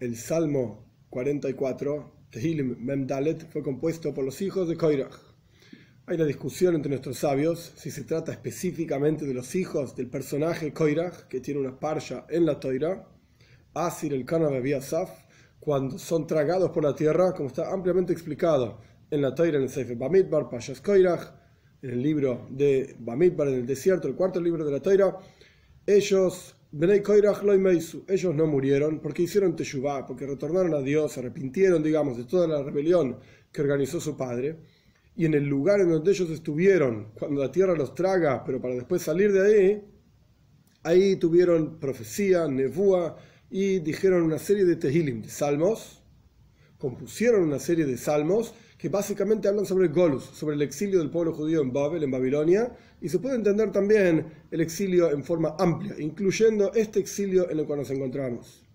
[0.00, 5.12] El Salmo 44, Tehilim Memdalet, fue compuesto por los hijos de Koirach.
[6.06, 10.72] Hay una discusión entre nuestros sabios si se trata específicamente de los hijos del personaje
[10.72, 13.10] Koirach, que tiene una parsha en la Toira,
[13.74, 14.48] Asir el Kana
[14.80, 15.10] Saf,
[15.60, 18.80] cuando son tragados por la tierra, como está ampliamente explicado
[19.10, 21.30] en la Toira, en el Sefer Bamidbar, Pashas Koirach,
[21.82, 25.18] en el libro de Bamidbar, en el desierto, el cuarto libro de la Toira,
[25.86, 32.24] ellos ellos no murieron porque hicieron teshuvah, porque retornaron a Dios, se arrepintieron, digamos, de
[32.24, 33.18] toda la rebelión
[33.50, 34.58] que organizó su padre.
[35.16, 38.74] Y en el lugar en donde ellos estuvieron, cuando la tierra los traga, pero para
[38.74, 39.84] después salir de ahí,
[40.84, 43.16] ahí tuvieron profecía, nevúa,
[43.50, 46.04] y dijeron una serie de tehilim, de salmos,
[46.78, 51.34] compusieron una serie de salmos que básicamente hablan sobre Golus, sobre el exilio del pueblo
[51.34, 55.94] judío en Babel, en Babilonia, y se puede entender también el exilio en forma amplia,
[55.98, 58.66] incluyendo este exilio en el cual nos encontramos.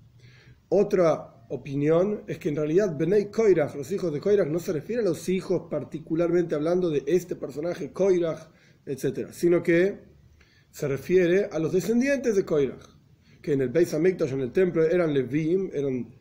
[0.69, 5.02] Otra opinión es que en realidad Benei Koirach, los hijos de Koirach, no se refiere
[5.02, 8.52] a los hijos particularmente hablando de este personaje Koirach,
[8.85, 10.02] etc., sino que
[10.69, 12.85] se refiere a los descendientes de Koirach,
[13.41, 16.13] que en el Beis Hamikdash, en el templo, eran Levim, eran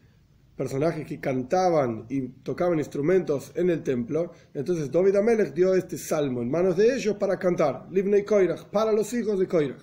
[0.57, 4.33] personajes que cantaban y tocaban instrumentos en el templo.
[4.53, 8.93] Entonces David Amelech dio este salmo en manos de ellos para cantar, Livnei Koirach, para
[8.93, 9.83] los hijos de Koirach.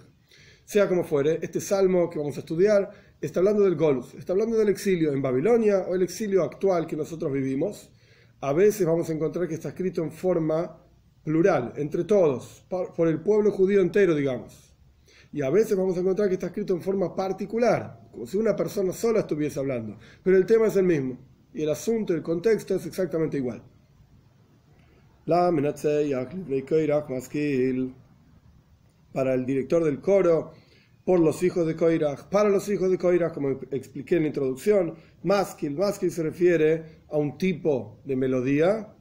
[0.66, 4.58] Sea como fuere, este salmo que vamos a estudiar está hablando del Golus, está hablando
[4.58, 7.92] del exilio en Babilonia o el exilio actual que nosotros vivimos.
[8.40, 10.82] A veces vamos a encontrar que está escrito en forma
[11.24, 14.74] plural, entre todos, por el pueblo judío entero, digamos.
[15.32, 18.56] Y a veces vamos a encontrar que está escrito en forma particular, como si una
[18.56, 19.98] persona sola estuviese hablando.
[20.24, 21.18] Pero el tema es el mismo.
[21.54, 23.62] Y el asunto, el contexto es exactamente igual.
[29.14, 30.54] Para el director del coro,
[31.06, 34.96] por los hijos de Koirach, para los hijos de Koirach, como expliqué en la introducción,
[35.24, 38.94] maskil, maskil se refiere a un tipo de melodía,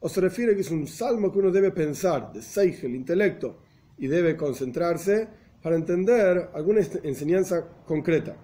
[0.00, 3.60] o se refiere que es un salmo que uno debe pensar, de Seigel, intelecto,
[3.98, 5.28] y debe concentrarse
[5.62, 8.36] para entender alguna enseñanza concreta.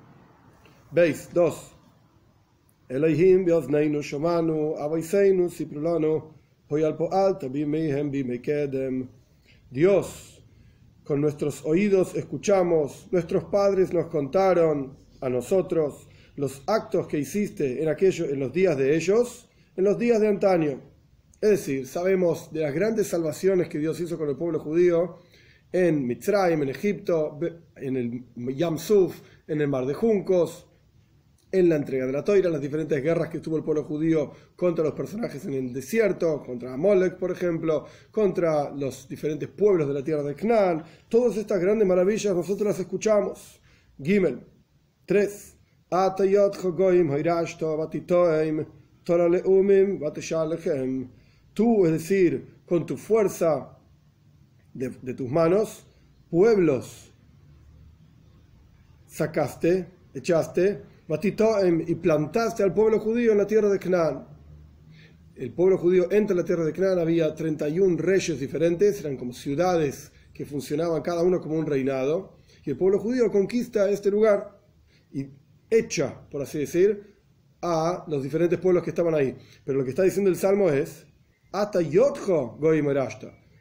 [0.91, 1.72] Veis, dos.
[2.88, 6.22] Elohim biozneinu shomanu avaiseinu siprulanu
[6.71, 9.06] hoyalpoal tabimehem bimekedem.
[9.71, 10.41] Dios,
[11.04, 17.91] con nuestros oídos escuchamos, nuestros padres nos contaron a nosotros los actos que hiciste en,
[17.91, 20.81] aquello, en los días de ellos, en los días de antaño.
[21.43, 25.19] Es decir, sabemos de las grandes salvaciones que Dios hizo con el pueblo judío
[25.70, 27.38] en Mitzrayim, en Egipto,
[27.76, 30.68] en el Yam Suf, en el Mar de Juncos,
[31.51, 34.85] en la entrega de la Toira, las diferentes guerras que tuvo el pueblo judío contra
[34.85, 40.05] los personajes en el desierto, contra Amolek, por ejemplo, contra los diferentes pueblos de la
[40.05, 40.85] tierra de Canaán.
[41.09, 43.61] Todas estas grandes maravillas nosotros las escuchamos.
[44.03, 44.41] Gimel
[45.07, 45.55] 3.
[51.55, 53.79] Tú, es decir, con tu fuerza
[54.75, 55.85] de, tus manos,
[56.31, 57.11] pueblos
[59.07, 60.83] sacaste, echaste,
[61.87, 64.29] y plantaste al pueblo judío en la tierra de Canaán.
[65.35, 69.33] El pueblo judío entra en la tierra de Canaán, había 31 reyes diferentes, eran como
[69.33, 74.61] ciudades que funcionaban cada uno como un reinado, y el pueblo judío conquista este lugar
[75.11, 75.29] y
[75.71, 77.17] echa, por así decir,
[77.63, 79.35] a los diferentes pueblos que estaban ahí.
[79.65, 81.07] Pero lo que está diciendo el Salmo es,
[81.53, 82.59] Ata Yotjo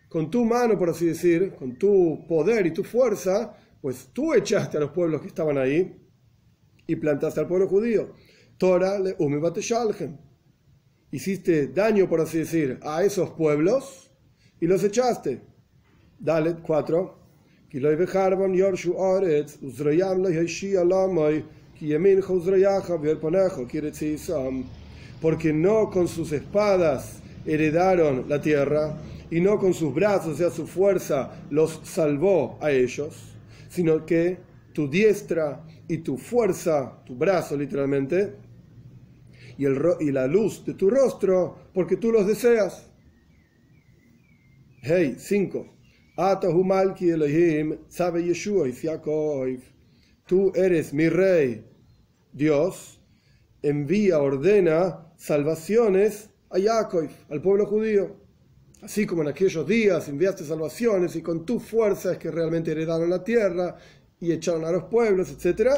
[0.10, 4.76] con tu mano, por así decir, con tu poder y tu fuerza, pues tú echaste
[4.76, 6.07] a los pueblos que estaban ahí
[6.88, 8.14] y plantaste al pueblo judío.
[8.58, 9.16] Torah le
[11.12, 14.12] Hiciste daño, por así decir, a esos pueblos
[14.60, 15.42] y los echaste.
[16.20, 17.18] Dale, 4.
[25.22, 28.98] Porque no con sus espadas heredaron la tierra,
[29.30, 33.36] y no con sus brazos, o sea, su fuerza, los salvó a ellos,
[33.70, 34.38] sino que
[34.78, 38.36] tu diestra y tu fuerza, tu brazo literalmente,
[39.58, 42.88] y, el, y la luz de tu rostro, porque tú los deseas.
[44.84, 45.66] Hey, 5.
[46.16, 49.60] Elohim, sabe Yeshua y
[50.28, 51.66] Tú eres mi rey,
[52.32, 53.02] Dios,
[53.64, 58.16] envía, ordena salvaciones a Jacob, al pueblo judío.
[58.84, 63.10] Así como en aquellos días enviaste salvaciones y con tu fuerza es que realmente heredaron
[63.10, 63.76] la tierra
[64.20, 65.70] y echaron a los pueblos, etc.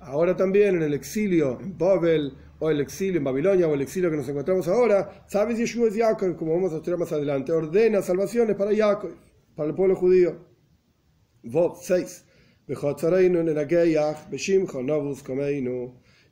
[0.00, 4.10] Ahora también en el exilio en Babel o el exilio en Babilonia o el exilio
[4.10, 8.02] que nos encontramos ahora, sabes Yeshua es Jacob, como vamos a estudiar más adelante, ordena
[8.02, 9.12] salvaciones para Jacob,
[9.54, 10.38] para el pueblo judío.
[11.42, 12.24] Vot 6.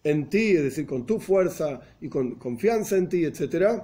[0.05, 3.83] en ti, es decir, con tu fuerza y con confianza en ti, etc.,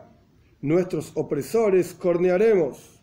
[0.60, 3.00] nuestros opresores cornearemos,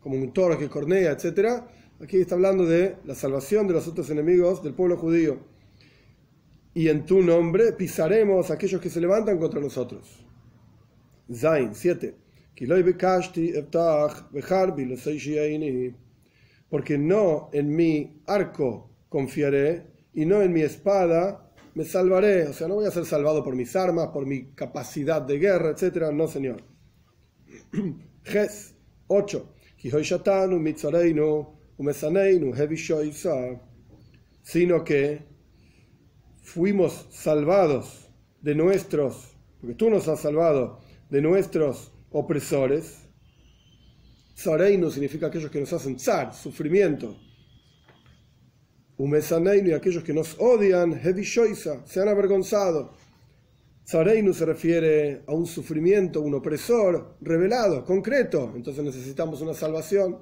[0.00, 1.62] como un toro que cornea, etc.
[2.00, 5.40] Aquí está hablando de la salvación de los otros enemigos del pueblo judío.
[6.72, 10.24] Y en tu nombre pisaremos a aquellos que se levantan contra nosotros.
[11.32, 12.14] Zain 7.
[16.70, 22.46] Porque no en mi arco confiaré y no en mi espada me salvaré.
[22.46, 25.70] O sea, no voy a ser salvado por mis armas, por mi capacidad de guerra,
[25.70, 26.12] etc.
[26.12, 26.62] No, Señor.
[28.22, 28.76] Ges
[29.08, 29.54] 8.
[34.42, 35.22] Sino que
[36.42, 38.10] fuimos salvados
[38.40, 40.80] de nuestros, porque tú nos has salvado
[41.10, 43.08] de nuestros opresores.
[44.34, 47.16] Tzareinu significa aquellos que nos hacen tsar, sufrimiento.
[48.96, 52.94] Umesaneinu y aquellos que nos odian, hevishoisa, se han avergonzado.
[53.84, 58.52] Tzareinu se refiere a un sufrimiento, un opresor revelado, concreto.
[58.54, 60.18] Entonces necesitamos una salvación.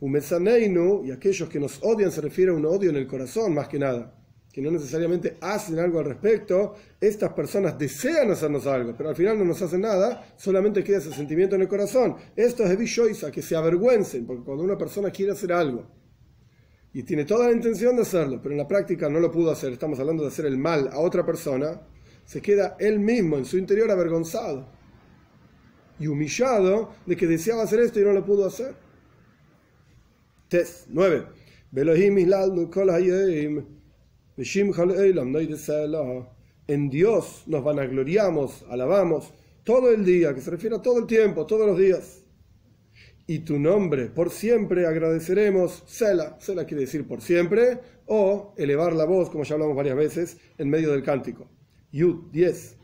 [0.00, 3.68] Umesaneinu y aquellos que nos odian se refiere a un odio en el corazón, más
[3.68, 4.14] que nada
[4.52, 9.38] que no necesariamente hacen algo al respecto, estas personas desean hacernos algo, pero al final
[9.38, 12.16] no nos hacen nada, solamente queda ese sentimiento en el corazón.
[12.34, 15.86] Esto es Evishoisa, que se avergüencen, porque cuando una persona quiere hacer algo
[16.92, 19.72] y tiene toda la intención de hacerlo, pero en la práctica no lo pudo hacer,
[19.72, 21.80] estamos hablando de hacer el mal a otra persona,
[22.24, 24.66] se queda él mismo en su interior avergonzado
[26.00, 28.89] y humillado de que deseaba hacer esto y no lo pudo hacer.
[30.50, 31.26] Test 9.
[36.66, 39.32] En Dios nos vanagloriamos, alabamos
[39.62, 42.24] todo el día, que se refiere a todo el tiempo, todos los días.
[43.28, 49.04] Y tu nombre, por siempre agradeceremos, Sela, Sela quiere decir por siempre, o elevar la
[49.04, 51.46] voz, como ya hablamos varias veces, en medio del cántico.
[51.92, 52.76] Yud 10.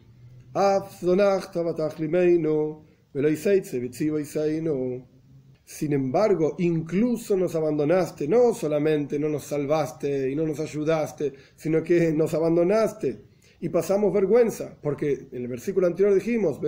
[5.66, 11.82] Sin embargo, incluso nos abandonaste, no solamente no nos salvaste y no nos ayudaste, sino
[11.82, 13.26] que nos abandonaste
[13.58, 16.60] y pasamos vergüenza, porque en el versículo anterior dijimos,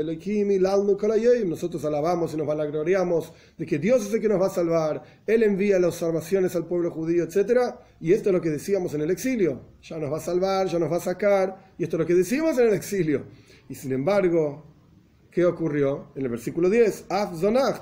[1.46, 5.02] nosotros alabamos y nos vanagloriamos de que Dios es el que nos va a salvar,
[5.26, 7.76] Él envía las salvaciones al pueblo judío, etc.
[8.00, 10.80] Y esto es lo que decíamos en el exilio, ya nos va a salvar, ya
[10.80, 13.26] nos va a sacar, y esto es lo que decimos en el exilio.
[13.68, 14.64] Y sin embargo,
[15.30, 16.08] ¿Qué ocurrió?
[16.14, 17.06] En el versículo 10,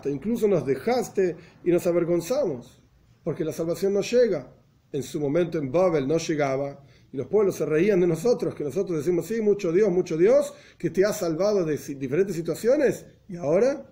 [0.07, 2.83] incluso nos dejaste y nos avergonzamos,
[3.23, 4.53] porque la salvación no llega.
[4.93, 6.83] En su momento en Babel no llegaba,
[7.13, 10.55] y los pueblos se reían de nosotros, que nosotros decimos, sí, mucho Dios, mucho Dios,
[10.79, 13.87] que te ha salvado de diferentes situaciones, y ahora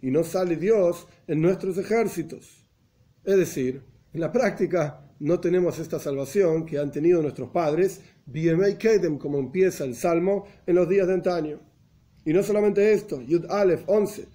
[0.00, 2.66] y no sale Dios en nuestros ejércitos.
[3.24, 8.00] Es decir, en la práctica no tenemos esta salvación que han tenido nuestros padres,
[9.18, 11.60] como empieza el salmo en los días de antaño.
[12.24, 14.26] Y no solamente esto, Yud Aleph 11,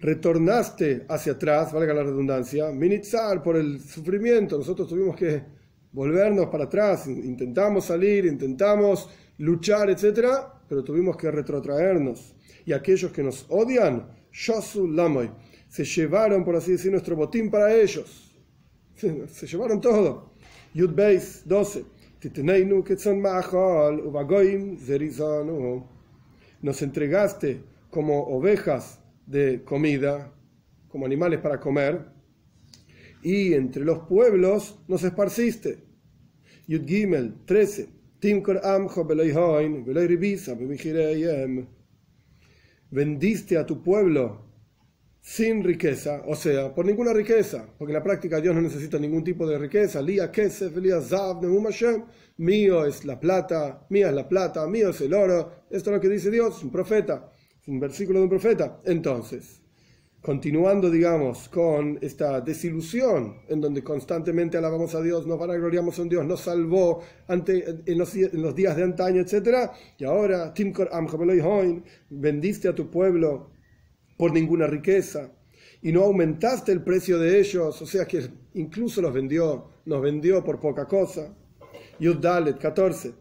[0.00, 4.56] Retornaste hacia atrás, valga la redundancia, minitzar por el sufrimiento.
[4.56, 5.42] Nosotros tuvimos que
[5.92, 9.08] volvernos para atrás, intentamos salir, intentamos
[9.38, 10.28] luchar, etc.,
[10.68, 12.34] pero tuvimos que retrotraernos.
[12.64, 14.06] Y aquellos que nos odian,
[15.68, 18.34] se llevaron, por así decir, nuestro botín para ellos.
[18.96, 20.32] Se, llevaron todo.
[20.74, 21.84] Yud Beis 12.
[26.60, 30.32] Nos entregaste como ovejas de comida,
[30.88, 32.06] como animales para comer,
[33.22, 35.84] y entre los pueblos nos esparciste.
[36.66, 37.88] Yud Gimel 13.
[38.18, 39.06] Timkor Amjo
[42.90, 44.47] vendiste a tu pueblo
[45.20, 49.24] sin riqueza, o sea, por ninguna riqueza, porque en la práctica Dios no necesita ningún
[49.24, 50.00] tipo de riqueza.
[50.00, 50.30] Lía
[51.00, 51.40] Zav,
[52.38, 55.64] mío es la plata, mía es la plata, mío es el oro.
[55.70, 57.30] Esto es lo que dice Dios, un profeta,
[57.66, 58.80] un versículo de un profeta.
[58.84, 59.60] Entonces,
[60.22, 65.98] continuando, digamos, con esta desilusión en donde constantemente alabamos a Dios, nos van a gloriamos
[65.98, 69.70] a un Dios, nos salvó ante, en, los, en días de antaño, etc.
[69.98, 70.90] Y ahora, Timkor
[72.08, 73.57] vendiste a tu pueblo
[74.18, 75.32] por ninguna riqueza
[75.80, 80.44] y no aumentaste el precio de ellos, o sea que incluso los vendió, nos vendió
[80.44, 81.34] por poca cosa.
[82.00, 83.14] Yuddalet 14.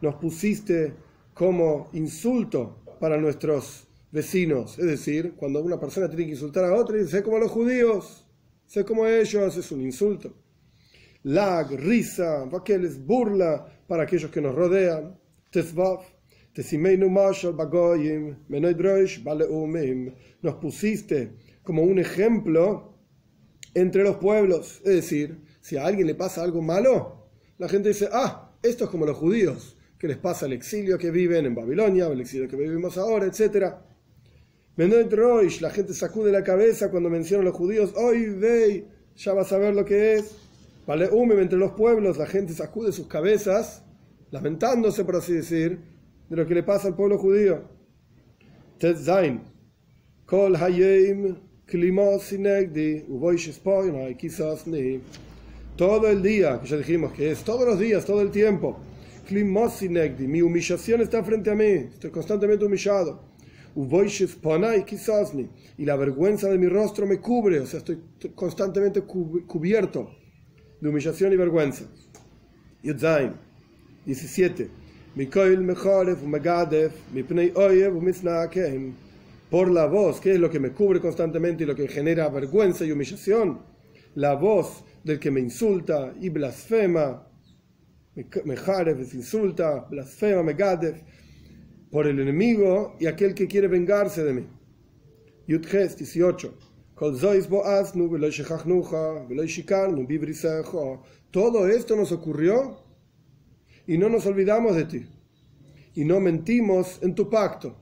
[0.00, 0.94] Nos pusiste
[1.34, 4.78] como insulto para nuestros vecinos.
[4.78, 8.26] Es decir, cuando una persona tiene que insultar a otra, dice, sé como los judíos,
[8.66, 10.32] sé como ellos, es un insulto.
[11.24, 15.19] Lag, risa, vaqueles, burla para aquellos que nos rodean.
[15.50, 16.00] Tesvav,
[20.42, 22.94] Nos pusiste como un ejemplo
[23.74, 24.80] entre los pueblos.
[24.84, 27.28] Es decir, si a alguien le pasa algo malo,
[27.58, 31.10] la gente dice, ah, esto es como los judíos, que les pasa el exilio que
[31.10, 33.74] viven en Babilonia, el exilio que vivimos ahora, etc.
[34.76, 39.58] la gente sacude la cabeza cuando mencionan a los judíos, hoy ve, ya vas a
[39.58, 40.36] ver lo que es.
[41.12, 43.84] Húmedo entre los pueblos, la gente sacude sus cabezas,
[44.30, 45.80] lamentándose, por así decir,
[46.28, 47.64] de lo que le pasa al pueblo judío.
[48.80, 49.42] Zain.
[50.26, 51.36] Kol hayim
[55.76, 58.78] todo el día, que ya dijimos que es todos los días, todo el tiempo.
[59.30, 63.22] Mi humillación está frente a mí, estoy constantemente humillado.
[65.78, 68.02] Y la vergüenza de mi rostro me cubre, o sea, estoy
[68.34, 70.10] constantemente cubierto
[70.80, 71.84] de humillación y vergüenza.
[74.10, 74.68] 17.
[79.50, 82.84] Por la voz, que es lo que me cubre constantemente y lo que genera vergüenza
[82.84, 83.60] y humillación.
[84.14, 87.26] La voz del que me insulta y blasfema,
[88.44, 91.02] me jarev, insulta, blasfema, me gadev,
[91.90, 94.46] por el enemigo y aquel que quiere vengarse de mí.
[95.46, 96.58] Yudges 18.
[101.32, 102.89] Todo esto nos ocurrió
[103.86, 105.06] y no nos olvidamos de ti
[105.94, 107.76] y no mentimos en tu pacto.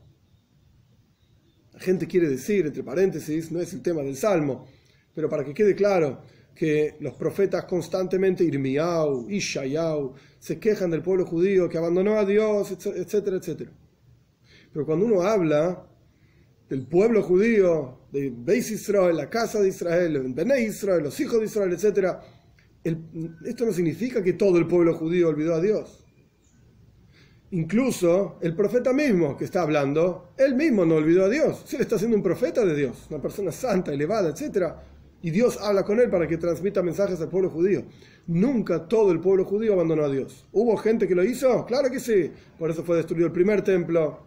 [1.73, 4.67] La gente quiere decir, entre paréntesis, no es el tema del Salmo,
[5.15, 6.23] pero para que quede claro,
[6.55, 12.73] que los profetas constantemente, Irmiau, Ishayau, se quejan del pueblo judío que abandonó a Dios,
[12.73, 13.71] etcétera, etcétera.
[14.73, 15.87] Pero cuando uno habla
[16.69, 21.47] del pueblo judío, de Beis Israel, la casa de Israel, Bene Israel, los hijos de
[21.47, 22.21] Israel, etcétera,
[23.45, 26.05] esto no significa que todo el pueblo judío olvidó a Dios.
[27.51, 31.63] Incluso el profeta mismo que está hablando, él mismo no olvidó a Dios.
[31.67, 34.83] Si él está siendo un profeta de Dios, una persona santa, elevada, etcétera,
[35.23, 37.85] y Dios habla con él para que transmita mensajes al pueblo judío.
[38.27, 40.47] Nunca todo el pueblo judío abandonó a Dios.
[40.53, 41.65] ¿Hubo gente que lo hizo?
[41.67, 42.31] Claro que sí.
[42.59, 44.21] Por eso fue destruido el primer templo.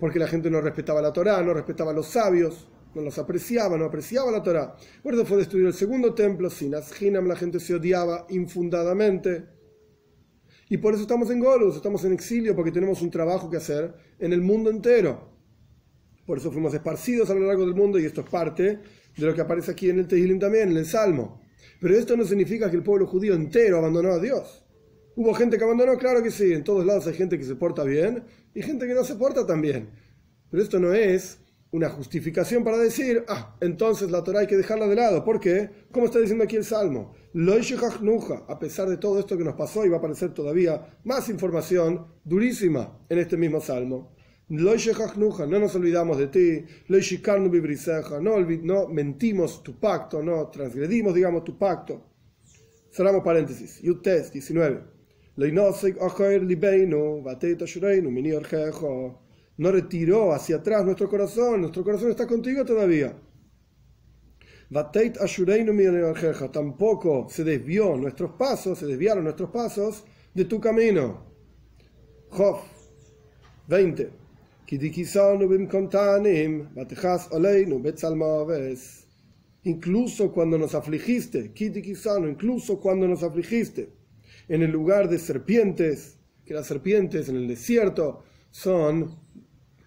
[0.00, 2.68] Porque la gente no respetaba la Torá, no respetaba a los sabios,
[2.98, 4.74] no los apreciaba, no apreciaba la Torá.
[5.02, 6.50] Por eso fue destruido el segundo templo.
[6.50, 9.46] Sin Ashinam la gente se odiaba infundadamente.
[10.68, 13.94] Y por eso estamos en Golus, estamos en exilio, porque tenemos un trabajo que hacer
[14.18, 15.32] en el mundo entero.
[16.26, 18.80] Por eso fuimos esparcidos a lo largo del mundo y esto es parte
[19.16, 21.40] de lo que aparece aquí en el Tehilim también, en el Salmo.
[21.80, 24.64] Pero esto no significa que el pueblo judío entero abandonó a Dios.
[25.16, 25.96] ¿Hubo gente que abandonó?
[25.96, 26.52] Claro que sí.
[26.52, 28.24] En todos lados hay gente que se porta bien
[28.54, 29.88] y gente que no se porta tan bien.
[30.50, 31.38] Pero esto no es
[31.70, 35.24] una justificación para decir, ah, entonces la Torah hay que dejarla de lado.
[35.24, 35.70] ¿Por qué?
[35.92, 37.14] Como está diciendo aquí el Salmo.
[38.48, 42.06] A pesar de todo esto que nos pasó, y va a aparecer todavía más información
[42.24, 44.18] durísima en este mismo Salmo
[44.50, 52.02] no nos olvidamos de ti, no, no mentimos tu pacto, no transgredimos, digamos, tu pacto.
[52.90, 53.80] Cerramos paréntesis.
[53.82, 54.82] Yutes 19.
[59.58, 63.14] No retiró hacia atrás nuestro corazón, nuestro corazón está contigo todavía.
[66.52, 71.26] Tampoco se desvió nuestros pasos, se desviaron nuestros pasos de tu camino.
[72.30, 72.60] Jof
[73.66, 74.10] 20.
[79.64, 81.52] Incluso cuando nos afligiste,
[82.28, 83.92] incluso cuando nos afligiste,
[84.48, 89.27] en el lugar de serpientes, que las serpientes en el desierto son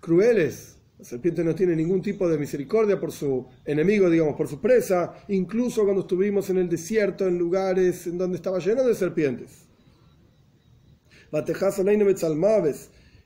[0.02, 0.78] crueles.
[1.00, 5.14] La serpiente no tiene ningún tipo de misericordia por su enemigo, digamos, por su presa,
[5.30, 9.72] incluso cuando estuvimos en el desierto, en lugares en donde estaba lleno de serpientes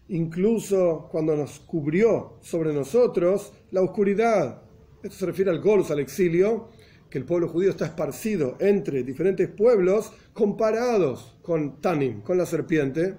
[0.07, 4.61] incluso cuando nos cubrió sobre nosotros la oscuridad.
[5.01, 6.69] Esto se refiere al Golus, al exilio,
[7.09, 13.15] que el pueblo judío está esparcido entre diferentes pueblos comparados con Tanim, con la serpiente,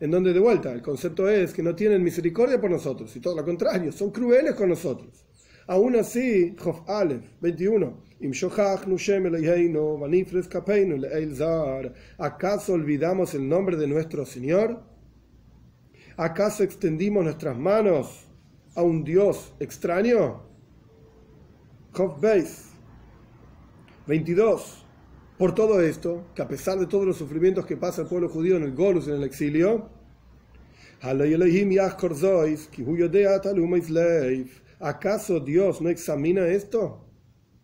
[0.00, 3.36] en donde de vuelta el concepto es que no tienen misericordia por nosotros, y todo
[3.36, 5.26] lo contrario, son crueles con nosotros.
[5.68, 8.02] Aún así, Jof Aleph 21,
[12.18, 14.82] ¿acaso olvidamos el nombre de nuestro Señor?
[16.16, 18.26] ¿Acaso extendimos nuestras manos
[18.74, 20.46] a un Dios extraño?
[21.92, 22.20] Job
[24.06, 24.85] 22.
[25.38, 28.56] Por todo esto, que a pesar de todos los sufrimientos que pasa el pueblo judío
[28.56, 29.90] en el Golus, en el exilio,
[34.80, 37.04] ¿acaso Dios no examina esto?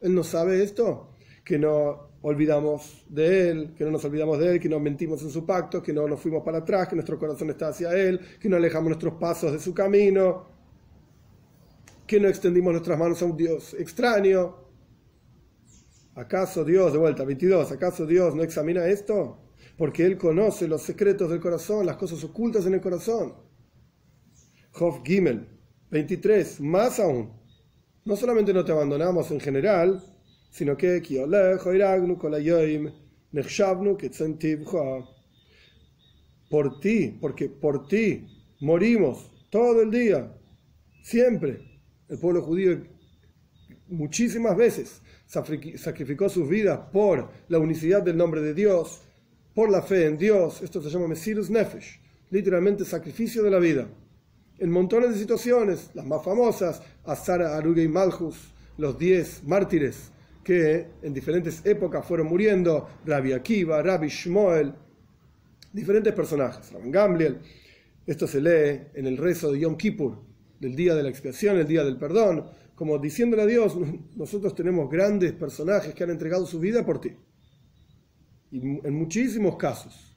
[0.03, 1.17] ¿Él no sabe esto?
[1.45, 5.31] Que no olvidamos de Él, que no nos olvidamos de Él, que no mentimos en
[5.31, 8.49] su pacto, que no nos fuimos para atrás, que nuestro corazón está hacia Él, que
[8.49, 10.47] no alejamos nuestros pasos de su camino,
[12.07, 14.57] que no extendimos nuestras manos a un Dios extraño.
[16.15, 19.39] ¿Acaso Dios, de vuelta, 22, ¿acaso Dios no examina esto?
[19.79, 23.35] Porque Él conoce los secretos del corazón, las cosas ocultas en el corazón.
[24.79, 25.49] Hof Gimel,
[25.91, 27.33] 23, más aún.
[28.05, 30.05] No solamente no te abandonamos en general,
[30.51, 31.03] sino que
[36.51, 38.27] por ti, porque por ti
[38.61, 40.31] morimos todo el día,
[41.03, 41.81] siempre.
[42.09, 42.83] El pueblo judío
[43.89, 45.01] muchísimas veces
[45.33, 49.01] sacrificó sus vidas por la unicidad del nombre de Dios,
[49.55, 50.61] por la fe en Dios.
[50.61, 51.99] Esto se llama Mesirus Nefesh,
[52.31, 53.89] literalmente sacrificio de la vida.
[54.59, 60.13] En montones de situaciones, las más famosas, Azara, Aruge y Malchus, los diez mártires
[60.45, 64.75] que en diferentes épocas fueron muriendo, Rabbi Akiva, Rabbi Shmuel,
[65.73, 67.39] diferentes personajes, Rabbi Gamliel.
[68.07, 70.19] Esto se lee en el rezo de Yom Kippur,
[70.61, 73.77] del día de la expiación, el día del perdón, como diciéndole a Dios,
[74.17, 77.11] nosotros tenemos grandes personajes que han entregado su vida por ti.
[78.51, 80.17] Y en muchísimos casos,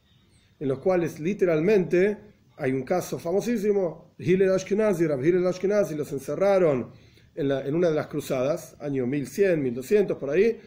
[0.59, 2.17] en los cuales literalmente
[2.57, 6.91] hay un caso famosísimo, Hillel Ashkenazi, Rabbi Hillel Ashkenazi, los encerraron
[7.35, 10.59] en, una de las cruzadas, año 1100, 1200, por ahí,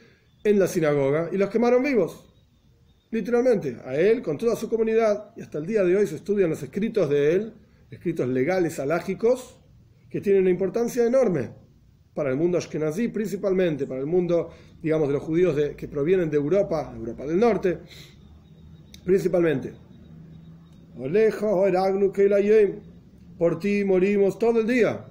[0.44, 2.24] en la sinagoga y los quemaron vivos.
[3.10, 6.50] Literalmente, a él, con toda su comunidad, y hasta el día de hoy se estudian
[6.50, 7.54] los escritos de él,
[7.90, 9.58] escritos legales, alágicos,
[10.10, 11.50] que tienen una importancia enorme
[12.18, 14.50] para el mundo ashkenazí principalmente, para el mundo,
[14.82, 17.78] digamos, de los judíos que provienen de Europa, Europa del Norte,
[19.04, 19.72] principalmente.
[23.38, 25.06] Por ti morimos todo el día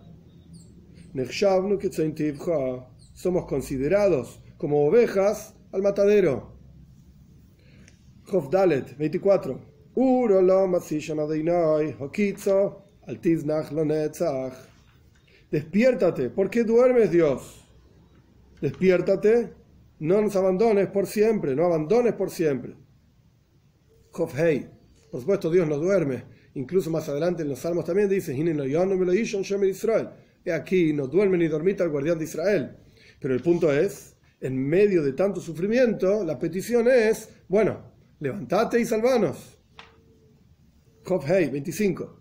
[3.14, 6.58] somos considerados como ovejas al matadero.
[8.26, 9.62] Jof Dalet 24.
[15.52, 17.66] Despiértate, ¿por qué duermes Dios?
[18.62, 19.54] Despiértate,
[20.00, 22.76] no nos abandones por siempre, no abandones por siempre.
[24.12, 24.70] Jof Hei,
[25.12, 26.24] por supuesto Dios no duerme,
[26.56, 28.34] incluso más adelante en los salmos también dice,
[29.70, 30.10] Israel
[30.52, 32.76] aquí no duerme ni dormita el guardián de Israel.
[33.20, 38.86] Pero el punto es, en medio de tanto sufrimiento, la petición es, bueno, levántate y
[38.86, 39.58] salvanos.
[41.04, 42.20] Job 25.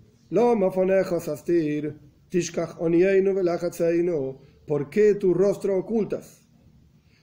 [4.67, 6.45] ¿Por qué tu rostro ocultas?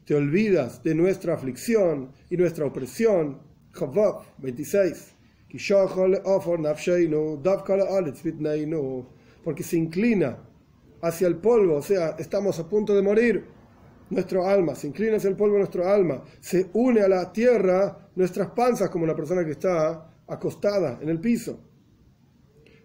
[0.06, 3.42] Te olvidas de nuestra aflicción y nuestra opresión.
[3.74, 5.16] Job 26.
[9.44, 10.38] Porque se inclina
[11.02, 13.46] hacia el polvo, o sea, estamos a punto de morir.
[14.10, 18.52] Nuestro alma se inclina hacia el polvo, nuestro alma se une a la tierra, nuestras
[18.52, 21.60] panzas, como una persona que está acostada en el piso.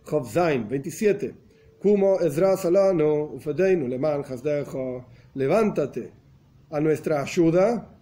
[0.04, 0.26] Job
[0.68, 1.47] 27.
[1.80, 2.18] Kumo
[2.56, 3.38] Salano,
[5.34, 6.12] Levántate
[6.70, 7.94] a nuestra ayuda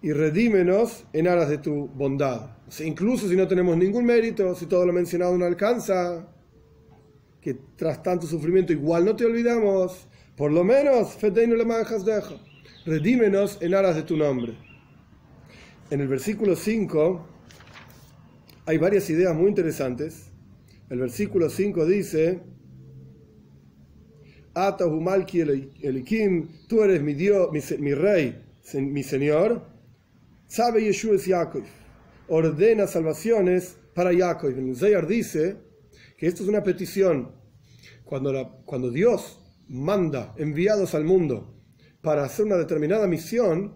[0.00, 2.56] y redímenos en aras de tu bondad.
[2.84, 6.28] incluso si no tenemos ningún mérito, si todo lo mencionado no alcanza,
[7.40, 11.14] que tras tanto sufrimiento igual no te olvidamos, por lo menos,
[11.56, 12.40] le manjas dejo,
[12.86, 14.56] redímenos en aras de tu nombre.
[15.90, 17.26] En el versículo 5
[18.66, 20.30] hay varias ideas muy interesantes.
[20.88, 22.40] El versículo 5 dice,
[24.54, 25.40] Atahu Malki
[25.82, 28.40] Elikim, tú eres mi Dios, mi, rey,
[28.74, 29.62] mi Señor.
[30.46, 31.64] Sabe Yeshua es Yaakov.
[32.28, 34.50] Ordena salvaciones para Yaakov.
[34.50, 35.56] El Zayar dice
[36.16, 37.32] que esto es una petición.
[38.04, 41.54] Cuando, cuando Dios manda enviados al mundo
[42.00, 43.74] para hacer una determinada misión,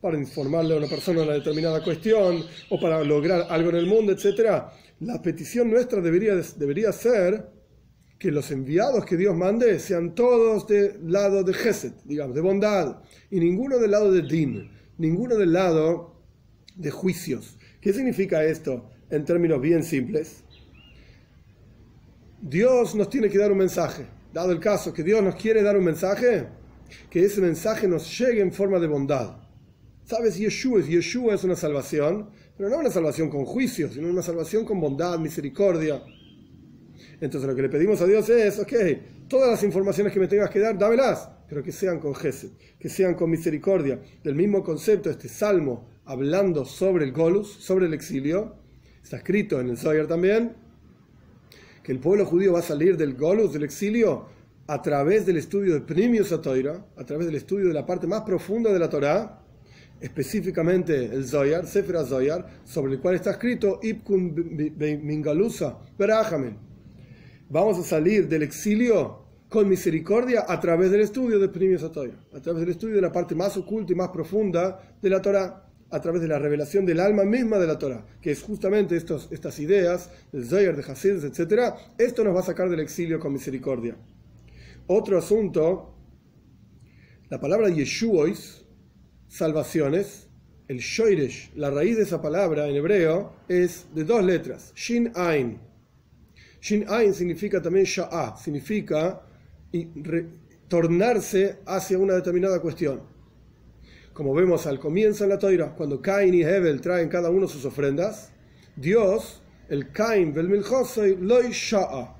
[0.00, 4.12] para informarle a una persona una determinada cuestión o para lograr algo en el mundo,
[4.12, 4.62] etc.,
[5.00, 7.57] la petición nuestra debería, debería ser
[8.18, 13.02] que los enviados que Dios mande sean todos del lado de Gesed, digamos, de bondad,
[13.30, 16.16] y ninguno del lado de Din, ninguno del lado
[16.74, 17.56] de juicios.
[17.80, 20.42] ¿Qué significa esto en términos bien simples?
[22.40, 24.06] Dios nos tiene que dar un mensaje.
[24.32, 26.48] Dado el caso que Dios nos quiere dar un mensaje,
[27.10, 29.36] que ese mensaje nos llegue en forma de bondad.
[30.04, 30.36] ¿Sabes?
[30.38, 34.80] Yeshua, Yeshua es una salvación, pero no una salvación con juicio, sino una salvación con
[34.80, 36.02] bondad, misericordia.
[37.20, 38.72] Entonces lo que le pedimos a Dios es, ok,
[39.28, 42.88] todas las informaciones que me tengas que dar, dámelas, pero que sean con Gesed, que
[42.88, 44.00] sean con misericordia.
[44.22, 48.54] Del mismo concepto, este salmo hablando sobre el Golus, sobre el exilio,
[49.02, 50.54] está escrito en el Zohar también,
[51.82, 54.26] que el pueblo judío va a salir del Golus, del exilio,
[54.68, 58.22] a través del estudio de Primius Torah, a través del estudio de la parte más
[58.22, 59.40] profunda de la Torah,
[60.00, 64.34] específicamente el Zoyar, Sefer Zoyar, sobre el cual está escrito Ibkun
[65.02, 65.78] Mingalusa,
[67.50, 72.40] Vamos a salir del exilio con misericordia a través del estudio de Primios Atoya, a
[72.40, 76.00] través del estudio de la parte más oculta y más profunda de la Torah, a
[76.02, 79.58] través de la revelación del alma misma de la Torah, que es justamente estos, estas
[79.60, 81.74] ideas del Zoyar, de Hasidus, etc.
[81.96, 83.96] Esto nos va a sacar del exilio con misericordia.
[84.86, 85.94] Otro asunto,
[87.30, 88.66] la palabra Yeshuois,
[89.26, 90.28] salvaciones,
[90.66, 95.67] el Shoiresh, la raíz de esa palabra en hebreo, es de dos letras, Shin Ain.
[96.60, 99.22] Shin Ain significa también Sha'ah, significa
[100.68, 103.00] tornarse hacia una determinada cuestión.
[104.12, 107.64] Como vemos al comienzo en la Toira, cuando Cain y Hebel traen cada uno sus
[107.64, 108.32] ofrendas,
[108.74, 112.16] Dios, el Cain del Loy Sha'a.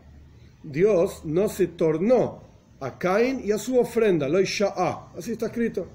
[0.62, 2.42] Dios no se tornó
[2.81, 5.12] a Cain y a su ofrenda, Loy Sha'a.
[5.16, 5.88] Así está escrito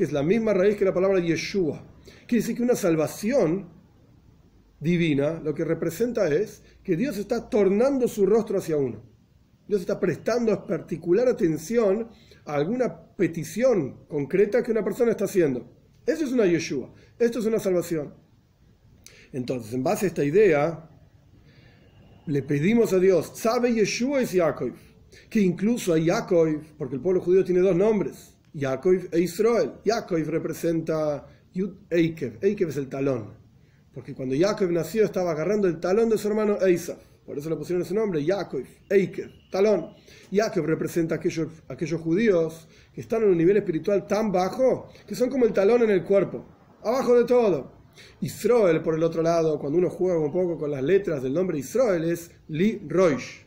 [0.00, 1.78] que es la misma raíz que la palabra Yeshua.
[2.26, 3.66] Quiere decir que una salvación
[4.80, 9.02] divina lo que representa es que Dios está tornando su rostro hacia uno.
[9.68, 12.08] Dios está prestando particular atención
[12.44, 15.70] a alguna petición concreta que una persona está haciendo.
[16.04, 16.92] Eso es una Yeshua.
[17.18, 18.14] Esto es una salvación.
[19.32, 20.90] Entonces, en base a esta idea,
[22.26, 24.72] le pedimos a Dios, sabe Yeshua es Yaakov,
[25.28, 29.72] que incluso a Yaakov, porque el pueblo judío tiene dos nombres, Yaakov e Israel.
[29.84, 32.38] Yaakov representa Yud Eikev.
[32.42, 33.39] Eikev es el talón.
[33.94, 36.98] Porque cuando Yaakov nació estaba agarrando el talón de su hermano Eisa.
[37.26, 39.94] Por eso le pusieron ese nombre, Yaakov, Eikev, talón.
[40.30, 45.14] Yaakov representa a aquellos, aquellos judíos que están en un nivel espiritual tan bajo que
[45.14, 46.44] son como el talón en el cuerpo,
[46.82, 47.72] abajo de todo.
[48.20, 51.58] Israel, por el otro lado, cuando uno juega un poco con las letras del nombre
[51.58, 53.46] Israel, es Li Roish.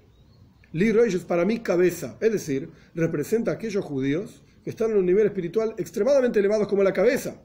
[0.73, 4.97] Li Roish es para mí cabeza, es decir, representa a aquellos judíos que están en
[4.97, 7.41] un nivel espiritual extremadamente elevado como la cabeza,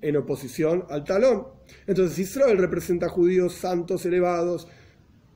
[0.00, 1.46] en oposición al talón.
[1.86, 4.68] Entonces Israel representa judíos santos, elevados,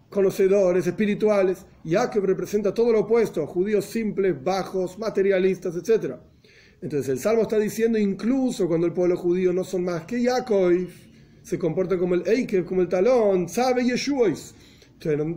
[0.09, 6.15] conocedores, espirituales, y Jacob representa todo lo opuesto, judíos simples, bajos, materialistas, etc.
[6.83, 10.73] Entonces el Salmo está diciendo incluso cuando el pueblo judío no son más que Jacob,
[11.43, 14.55] se comporta como el Eikev, como el talón, sabe Yeshuois,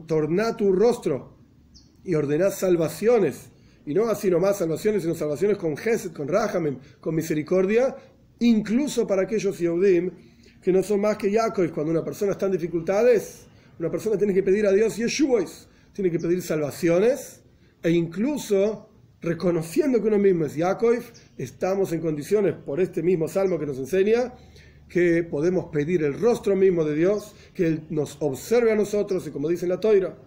[0.07, 1.37] torna tu rostro
[2.03, 3.51] y ordena salvaciones
[3.85, 7.95] y no así nomás salvaciones, sino salvaciones con Gesed, con Rahamim, con misericordia,
[8.47, 10.11] incluso para aquellos Yehudim
[10.61, 11.71] que no son más que Yaakov.
[11.71, 13.45] Cuando una persona está en dificultades,
[13.79, 17.41] una persona tiene que pedir a Dios Yeshuos, tiene que pedir salvaciones
[17.81, 18.89] e incluso
[19.21, 21.01] reconociendo que uno mismo es Yaakov,
[21.37, 24.33] estamos en condiciones, por este mismo salmo que nos enseña,
[24.89, 29.31] que podemos pedir el rostro mismo de Dios, que Él nos observe a nosotros y
[29.31, 30.17] como dice en la Toira,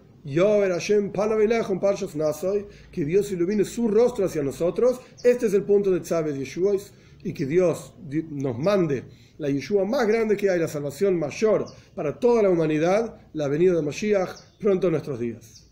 [2.91, 4.99] que Dios ilumine su rostro hacia nosotros.
[5.23, 6.75] Este es el punto de Tzaveh Yeshua
[7.23, 7.93] y que Dios
[8.29, 9.03] nos mande
[9.37, 13.73] la Yeshua más grande que hay, la salvación mayor para toda la humanidad, la venida
[13.73, 15.66] de Mashiach pronto en nuestros días.